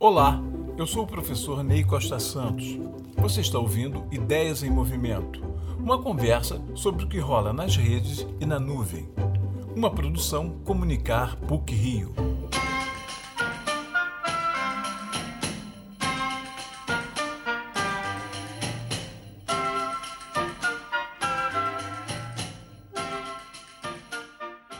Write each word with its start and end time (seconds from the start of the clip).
Olá, 0.00 0.40
eu 0.76 0.86
sou 0.86 1.02
o 1.02 1.06
professor 1.08 1.64
Ney 1.64 1.82
Costa 1.82 2.20
Santos. 2.20 2.78
Você 3.16 3.40
está 3.40 3.58
ouvindo 3.58 4.06
Ideias 4.12 4.62
em 4.62 4.70
Movimento, 4.70 5.42
uma 5.76 6.00
conversa 6.00 6.62
sobre 6.76 7.04
o 7.04 7.08
que 7.08 7.18
rola 7.18 7.52
nas 7.52 7.74
redes 7.74 8.24
e 8.40 8.46
na 8.46 8.60
nuvem. 8.60 9.08
Uma 9.74 9.92
produção 9.92 10.60
Comunicar 10.60 11.34
PUC 11.34 11.74
Rio. 11.74 12.14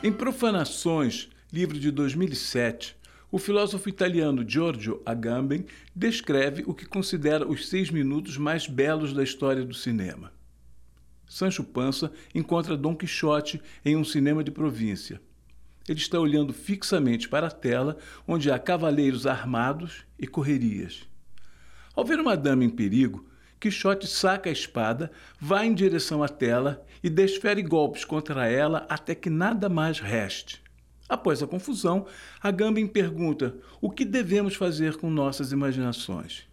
Em 0.01 0.13
Profanações, 0.13 1.29
livro 1.53 1.77
de 1.77 1.91
2007, 1.91 2.97
o 3.31 3.39
filósofo 3.39 3.89
italiano 3.89 4.45
Giorgio 4.47 5.03
Agamben 5.05 5.67
descreve 5.95 6.65
o 6.67 6.73
que 6.73 6.87
considera 6.87 7.47
os 7.47 7.69
seis 7.69 7.91
minutos 7.91 8.39
mais 8.39 8.67
belos 8.67 9.13
da 9.13 9.23
história 9.23 9.65
do 9.65 9.75
cinema. 9.75 10.33
Sancho 11.27 11.63
Panza 11.63 12.11
encontra 12.35 12.77
Dom 12.77 12.97
Quixote 12.97 13.61
em 13.85 13.97
um 13.97 14.05
cinema 14.05 14.43
de 14.43 14.51
província. 14.51 15.21
Ele 15.87 15.99
está 15.99 16.19
olhando 16.19 16.55
fixamente 16.55 17.29
para 17.29 17.49
a 17.49 17.51
tela, 17.51 17.99
onde 18.27 18.51
há 18.51 18.59
cavaleiros 18.59 19.27
armados 19.27 20.05
e 20.19 20.27
correrias. 20.27 21.07
Ao 21.95 22.05
ver 22.05 22.19
uma 22.21 22.37
dama 22.37 22.65
em 22.65 22.71
perigo, 22.71 23.27
Quixote 23.61 24.07
saca 24.07 24.49
a 24.49 24.53
espada, 24.53 25.11
vai 25.39 25.67
em 25.67 25.75
direção 25.75 26.23
à 26.23 26.29
tela 26.29 26.87
e 27.03 27.11
desfere 27.11 27.61
golpes 27.63 28.05
contra 28.05 28.47
ela 28.47 28.87
até 28.89 29.15
que 29.15 29.29
nada 29.29 29.69
mais 29.69 29.99
reste. 29.99 30.63
Após 31.09 31.43
a 31.43 31.47
confusão, 31.47 32.07
Agamben 32.43 32.87
pergunta 32.87 33.57
o 33.81 33.91
que 33.91 34.05
devemos 34.05 34.55
fazer 34.55 34.97
com 34.97 35.09
nossas 35.09 35.53
imaginações. 35.53 36.47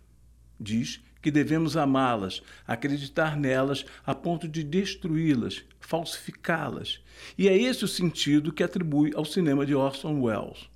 Diz 0.57 1.01
que 1.21 1.29
devemos 1.29 1.75
amá-las, 1.75 2.41
acreditar 2.65 3.35
nelas 3.35 3.83
a 4.05 4.13
ponto 4.13 4.47
de 4.47 4.63
destruí-las, 4.63 5.63
falsificá-las. 5.79 7.01
E 7.37 7.49
é 7.49 7.57
esse 7.57 7.83
o 7.83 7.87
sentido 7.87 8.53
que 8.53 8.63
atribui 8.63 9.11
ao 9.15 9.25
cinema 9.25 9.65
de 9.65 9.75
Orson 9.75 10.21
Welles. 10.21 10.69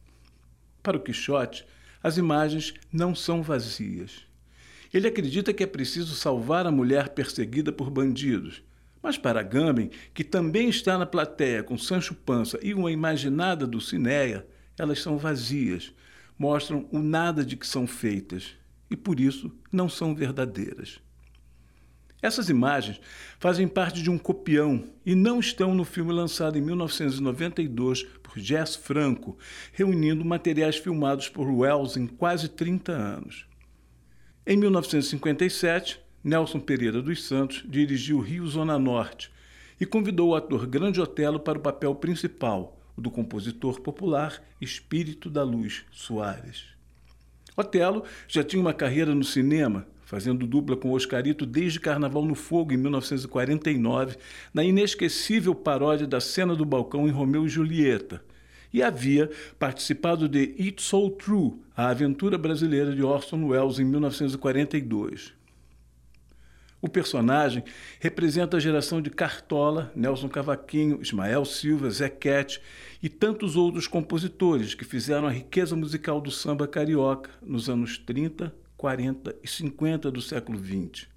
Para 0.82 0.98
o 0.98 1.00
Quixote, 1.00 1.66
as 2.02 2.18
imagens 2.18 2.74
não 2.92 3.14
são 3.14 3.44
vazias. 3.44 4.26
Ele 4.94 5.08
acredita 5.08 5.54
que 5.54 5.64
é 5.64 5.68
preciso 5.68 6.16
salvar 6.16 6.66
a 6.66 6.72
mulher 6.72 7.10
perseguida 7.10 7.72
por 7.72 7.92
bandidos, 7.92 8.64
mas 9.02 9.18
para 9.18 9.42
Gambin, 9.44 9.90
que 10.14 10.24
também 10.24 10.70
está 10.70 10.98
na 10.98 11.06
plateia 11.06 11.64
com 11.64 11.78
Sancho 11.78 12.14
Panza 12.14 12.60
e 12.62 12.74
uma 12.74 12.92
imaginada 12.92 13.66
Dulcineia, 13.66 14.46
elas 14.78 15.02
são 15.02 15.18
vazias, 15.18 15.94
mostram 16.38 16.88
o 16.92 17.00
nada 17.00 17.44
de 17.44 17.56
que 17.56 17.68
são 17.68 17.88
feitas 17.88 18.56
e 18.90 18.96
por 18.96 19.20
isso 19.20 19.52
não 19.72 19.88
são 19.88 20.16
verdadeiras. 20.16 21.00
Essas 22.22 22.50
imagens 22.50 23.00
fazem 23.40 23.68
parte 23.68 24.04
de 24.04 24.10
um 24.10 24.18
copião 24.18 24.84
e 25.06 25.16
não 25.16 25.40
estão 25.40 25.74
no 25.74 25.86
filme 25.86 26.12
lançado 26.12 26.58
em 26.58 26.62
1992 26.62 28.04
por 28.22 28.38
Jess 28.38 28.76
Franco, 28.76 29.38
reunindo 29.72 30.26
materiais 30.26 30.76
filmados 30.76 31.30
por 31.30 31.48
Wells 31.48 31.96
em 31.96 32.06
quase 32.06 32.50
30 32.50 32.92
anos. 32.92 33.48
Em 34.46 34.58
1957, 34.58 36.02
Nelson 36.24 36.60
Pereira 36.60 37.02
dos 37.02 37.24
Santos 37.24 37.64
dirigiu 37.66 38.20
Rio 38.20 38.46
Zona 38.46 38.78
Norte 38.78 39.32
e 39.80 39.86
convidou 39.86 40.30
o 40.30 40.36
ator 40.36 40.68
Grande 40.68 41.00
Otelo 41.00 41.40
para 41.40 41.58
o 41.58 41.62
papel 41.62 41.96
principal, 41.96 42.78
o 42.98 43.02
do 43.02 43.10
compositor 43.10 43.80
popular 43.80 44.44
Espírito 44.60 45.30
da 45.30 45.44
Luz 45.44 45.86
Soares. 45.92 46.66
Otelo 47.56 48.04
já 48.28 48.44
tinha 48.44 48.62
uma 48.62 48.74
carreira 48.74 49.16
no 49.16 49.24
cinema, 49.24 49.88
fazendo 50.04 50.46
dupla 50.46 50.76
com 50.76 50.92
Oscarito 50.92 51.46
desde 51.46 51.80
Carnaval 51.80 52.26
no 52.26 52.36
Fogo, 52.36 52.74
em 52.74 52.78
1949, 52.78 54.18
na 54.54 54.64
inesquecível 54.64 55.56
paródia 55.56 56.06
da 56.06 56.20
cena 56.20 56.54
do 56.54 56.66
balcão 56.66 57.08
em 57.08 57.12
Romeu 57.12 57.46
e 57.46 57.50
Julieta, 57.50 58.22
e 58.74 58.84
havia 58.84 59.30
participado 59.58 60.28
de 60.28 60.54
It's 60.60 60.84
So 60.84 61.10
True, 61.12 61.54
a 61.76 61.88
aventura 61.88 62.38
brasileira 62.38 62.94
de 62.94 63.02
Orson 63.02 63.46
Welles, 63.46 63.80
em 63.80 63.86
1942. 63.86 65.39
O 66.82 66.88
personagem 66.88 67.64
representa 68.00 68.56
a 68.56 68.60
geração 68.60 69.02
de 69.02 69.10
Cartola, 69.10 69.92
Nelson 69.94 70.30
Cavaquinho, 70.30 71.02
Ismael 71.02 71.44
Silva, 71.44 71.90
Zé 71.90 72.10
e 73.04 73.10
tantos 73.10 73.58
outros 73.58 73.86
compositores 73.86 74.74
que 74.74 74.86
fizeram 74.86 75.28
a 75.28 75.32
riqueza 75.32 75.76
musical 75.76 76.22
do 76.22 76.32
samba 76.32 76.68
carioca 76.68 77.32
nos 77.42 77.70
anos 77.70 77.98
30, 77.98 78.54
40 78.78 79.36
e 79.44 79.48
50 79.48 80.10
do 80.10 80.22
século 80.22 80.58
XX. 80.58 81.08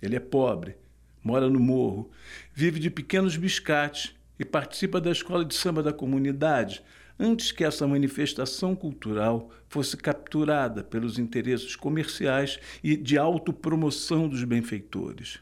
Ele 0.00 0.14
é 0.14 0.20
pobre, 0.20 0.76
mora 1.22 1.50
no 1.50 1.58
morro, 1.58 2.08
vive 2.54 2.78
de 2.78 2.88
pequenos 2.88 3.36
biscates 3.36 4.14
e 4.38 4.44
participa 4.44 5.00
da 5.00 5.10
escola 5.10 5.44
de 5.44 5.54
samba 5.54 5.82
da 5.82 5.92
comunidade, 5.92 6.80
antes 7.18 7.52
que 7.52 7.64
essa 7.64 7.86
manifestação 7.86 8.74
cultural 8.74 9.50
fosse 9.68 9.96
capturada 9.96 10.84
pelos 10.84 11.18
interesses 11.18 11.74
comerciais 11.74 12.58
e 12.82 12.96
de 12.96 13.16
autopromoção 13.16 14.28
dos 14.28 14.44
benfeitores. 14.44 15.38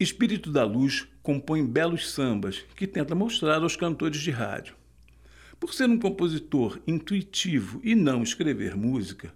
Espírito 0.00 0.50
da 0.50 0.64
Luz 0.64 1.08
compõe 1.22 1.66
belos 1.66 2.10
sambas 2.10 2.64
que 2.76 2.86
tenta 2.86 3.14
mostrar 3.14 3.62
aos 3.62 3.76
cantores 3.76 4.20
de 4.20 4.30
rádio. 4.30 4.74
Por 5.58 5.74
ser 5.74 5.88
um 5.88 5.98
compositor 5.98 6.80
intuitivo 6.86 7.80
e 7.82 7.94
não 7.94 8.22
escrever 8.22 8.76
música, 8.76 9.34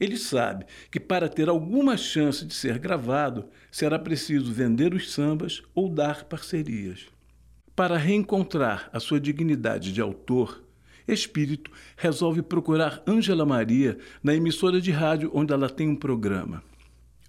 ele 0.00 0.16
sabe 0.16 0.64
que 0.90 0.98
para 0.98 1.28
ter 1.28 1.48
alguma 1.48 1.96
chance 1.96 2.44
de 2.44 2.54
ser 2.54 2.78
gravado, 2.78 3.44
será 3.70 3.98
preciso 3.98 4.50
vender 4.52 4.94
os 4.94 5.12
sambas 5.12 5.62
ou 5.74 5.88
dar 5.88 6.24
parcerias. 6.24 7.06
Para 7.76 7.98
reencontrar 7.98 8.88
a 8.92 8.98
sua 8.98 9.20
dignidade 9.20 9.92
de 9.92 10.00
autor, 10.00 10.64
Espírito 11.12 11.70
resolve 11.96 12.42
procurar 12.42 13.02
Ângela 13.06 13.44
Maria 13.44 13.98
na 14.22 14.34
emissora 14.34 14.80
de 14.80 14.90
rádio 14.90 15.30
onde 15.34 15.52
ela 15.52 15.68
tem 15.68 15.88
um 15.88 15.96
programa. 15.96 16.62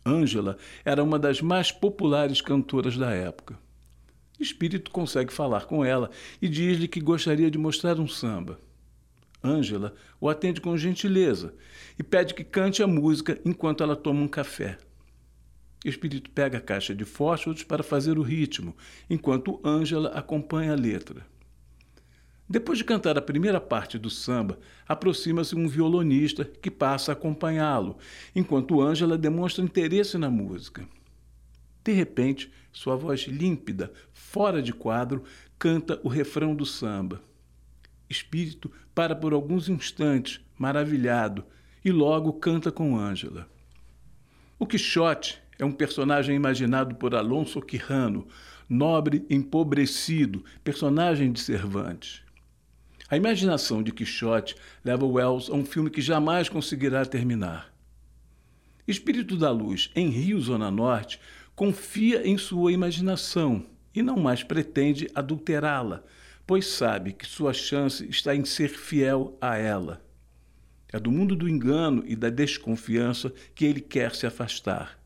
Ângela 0.06 0.58
era 0.84 1.03
uma 1.03 1.19
das 1.19 1.42
mais 1.42 1.72
populares 1.72 2.41
cantoras 2.41 2.97
da 2.97 3.12
época. 3.12 3.58
Espírito 4.40 4.90
consegue 4.90 5.31
falar 5.31 5.66
com 5.66 5.86
ela 5.86 6.09
e 6.41 6.50
diz-lhe 6.50 6.88
que 6.88 7.00
gostaria 7.00 7.52
de 7.52 7.58
mostrar 7.58 8.00
um 8.00 8.08
samba. 8.08 8.59
Ângela 9.44 9.94
o 10.20 10.30
atende 10.30 10.62
com 10.62 10.78
gentileza 10.78 11.53
e 11.97 12.03
pede 12.03 12.34
que 12.34 12.44
cante 12.44 12.81
a 12.81 12.88
música 12.88 13.40
enquanto 13.46 13.84
ela 13.84 13.96
toma 13.96 14.22
um 14.22 14.28
café. 14.28 14.78
Espírito 15.84 16.30
pega 16.30 16.59
a 16.59 16.62
caixa 16.62 16.94
de 16.94 17.06
fósforos 17.06 17.64
para 17.64 17.81
fazer 17.81 18.20
o 18.20 18.22
ritmo, 18.22 18.75
enquanto 19.09 19.59
Ângela 19.66 20.09
acompanha 20.09 20.74
a 20.74 20.75
letra. 20.75 21.25
Depois 22.52 22.78
de 22.78 22.84
cantar 22.84 23.18
a 23.18 23.22
primeira 23.22 23.62
parte 23.62 23.98
do 23.98 24.10
samba, 24.10 24.60
aproxima-se 24.86 25.56
um 25.56 25.70
violonista 25.70 26.44
que 26.44 26.70
passa 26.70 27.10
a 27.10 27.14
acompanhá-lo, 27.14 27.98
enquanto 28.36 28.82
Ângela 28.82 29.18
demonstra 29.18 29.64
interesse 29.64 30.18
na 30.18 30.30
música. 30.30 30.86
De 31.82 31.94
repente, 31.94 32.52
sua 32.70 32.98
voz 32.98 33.22
límpida, 33.22 33.94
fora 34.12 34.62
de 34.62 34.74
quadro, 34.74 35.24
canta 35.58 35.98
o 36.04 36.10
refrão 36.10 36.54
do 36.54 36.66
samba. 36.66 37.22
Espírito 38.10 38.70
para 38.94 39.16
por 39.16 39.32
alguns 39.32 39.70
instantes, 39.70 40.42
maravilhado, 40.60 41.46
e 41.86 41.90
logo 41.90 42.34
canta 42.34 42.70
com 42.70 43.00
Ângela. 43.00 43.48
O 44.60 44.68
Quixote 44.68 45.42
é 45.58 45.64
um 45.64 45.72
personagem 45.72 46.36
imaginado 46.36 46.96
por 46.96 47.16
Alonso 47.16 47.62
Quijano, 47.62 48.28
nobre 48.68 49.26
empobrecido, 49.30 50.44
personagem 50.66 51.32
de 51.32 51.40
Cervantes. 51.40 52.30
A 53.12 53.18
imaginação 53.18 53.84
de 53.84 53.92
Quixote 53.92 54.56
leva 54.86 55.06
Wells 55.06 55.52
a 55.52 55.54
um 55.54 55.66
filme 55.66 55.90
que 55.90 56.02
jamais 56.02 56.48
conseguirá 56.48 57.06
terminar. 57.06 57.70
Espírito 58.88 59.35
da 59.35 59.52
Luz, 59.52 59.91
em 59.94 60.08
Rio 60.08 60.40
Zona 60.40 60.72
Norte, 60.72 61.20
confia 61.53 62.26
em 62.26 62.38
sua 62.38 62.72
imaginação 62.72 63.66
e 63.94 64.02
não 64.02 64.16
mais 64.16 64.44
pretende 64.44 65.09
adulterá-la, 65.14 66.06
pois 66.47 66.66
sabe 66.68 67.12
que 67.12 67.28
sua 67.28 67.52
chance 67.52 68.08
está 68.09 68.34
em 68.34 68.46
ser 68.46 68.70
fiel 68.70 69.38
a 69.41 69.58
ela. 69.58 70.02
É 70.88 70.97
do 70.97 71.12
mundo 71.12 71.35
do 71.35 71.50
engano 71.50 72.06
e 72.08 72.16
da 72.16 72.30
desconfiança 72.30 73.34
que 73.53 73.66
ele 73.66 73.82
quer 73.82 74.16
se 74.16 74.26
afastar. 74.26 74.97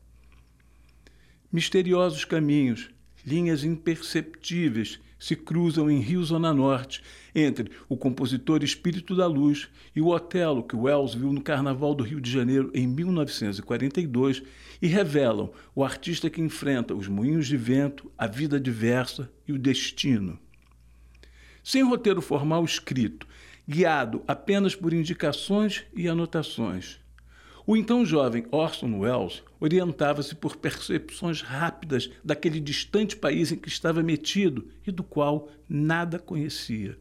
Misteriosos 1.50 2.24
caminhos, 2.24 2.88
linhas 3.26 3.64
imperceptíveis 3.64 5.00
se 5.18 5.34
cruzam 5.34 5.90
em 5.90 6.00
Rio 6.00 6.22
Zona 6.24 6.52
Norte, 6.52 7.02
entre 7.34 7.70
o 7.88 7.96
compositor 7.96 8.62
Espírito 8.62 9.14
da 9.14 9.26
Luz 9.26 9.68
e 9.94 10.00
o 10.00 10.08
Otelo 10.08 10.62
que 10.62 10.76
Wells 10.76 11.14
viu 11.14 11.32
no 11.32 11.42
Carnaval 11.42 11.94
do 11.94 12.04
Rio 12.04 12.20
de 12.20 12.30
Janeiro 12.30 12.70
em 12.74 12.86
1942 12.86 14.42
e 14.80 14.86
revelam 14.86 15.50
o 15.74 15.82
artista 15.82 16.28
que 16.28 16.40
enfrenta 16.40 16.94
os 16.94 17.08
moinhos 17.08 17.46
de 17.46 17.56
vento, 17.56 18.10
a 18.16 18.26
vida 18.26 18.60
diversa 18.60 19.30
e 19.46 19.52
o 19.52 19.58
destino. 19.58 20.38
Sem 21.62 21.82
roteiro 21.82 22.22
formal 22.22 22.64
escrito, 22.64 23.26
guiado 23.66 24.22
apenas 24.28 24.76
por 24.76 24.92
indicações 24.92 25.84
e 25.94 26.08
anotações, 26.08 27.00
O 27.66 27.76
então 27.76 28.06
jovem 28.06 28.46
Orson 28.52 29.00
Welles 29.00 29.42
orientava-se 29.58 30.36
por 30.36 30.54
percepções 30.54 31.40
rápidas 31.40 32.08
daquele 32.22 32.60
distante 32.60 33.16
país 33.16 33.50
em 33.50 33.56
que 33.56 33.68
estava 33.68 34.04
metido 34.04 34.68
e 34.86 34.92
do 34.92 35.02
qual 35.02 35.48
nada 35.68 36.16
conhecia. 36.16 36.96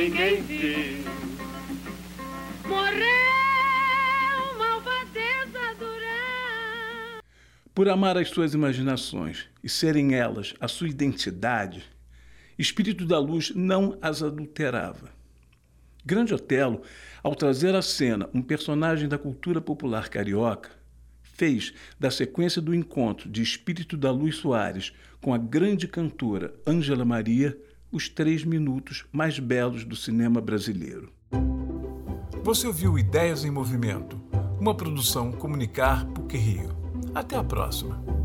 Ninguém 0.00 0.40
viu. 0.42 1.04
Morreu, 2.66 4.58
malvadeza 4.58 5.74
durão. 5.78 7.20
Por 7.74 7.86
amar 7.88 8.16
as 8.16 8.30
suas 8.30 8.54
imaginações 8.54 9.48
e 9.62 9.68
serem 9.68 10.14
elas 10.14 10.54
a 10.58 10.66
sua 10.68 10.88
identidade, 10.88 11.84
Espírito 12.58 13.04
da 13.04 13.18
Luz 13.18 13.52
não 13.54 13.98
as 14.00 14.22
adulterava. 14.22 15.10
Grande 16.04 16.32
Otelo, 16.32 16.80
ao 17.22 17.34
trazer 17.34 17.74
à 17.74 17.82
cena 17.82 18.28
um 18.32 18.40
personagem 18.40 19.06
da 19.06 19.18
cultura 19.18 19.60
popular 19.60 20.08
carioca, 20.08 20.70
fez 21.22 21.74
da 21.98 22.10
sequência 22.10 22.62
do 22.62 22.74
encontro 22.74 23.28
de 23.28 23.42
Espírito 23.42 23.98
da 23.98 24.10
Luz 24.10 24.36
Soares 24.36 24.94
com 25.20 25.34
a 25.34 25.38
grande 25.38 25.86
cantora 25.86 26.54
Ângela 26.66 27.04
Maria 27.04 27.56
os 27.92 28.08
três 28.08 28.44
minutos 28.44 29.04
mais 29.12 29.38
belos 29.38 29.84
do 29.84 29.96
cinema 29.96 30.40
brasileiro. 30.40 31.12
Você 32.42 32.66
ouviu 32.66 32.98
Ideias 32.98 33.44
em 33.44 33.50
Movimento, 33.50 34.20
uma 34.60 34.74
produção 34.74 35.32
Comunicar 35.32 36.06
PUC 36.06 36.36
Rio. 36.36 36.76
Até 37.14 37.36
a 37.36 37.44
próxima. 37.44 38.19